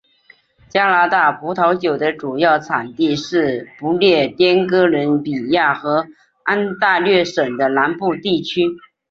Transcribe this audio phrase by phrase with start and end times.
[0.67, 6.07] 加拿大葡萄酒的主要产地是不列颠哥伦比亚和
[6.43, 8.63] 安大略省的南部地区。